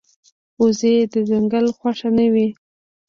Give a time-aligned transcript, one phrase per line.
[0.61, 2.47] وزې د ځنګل خوښه نه وي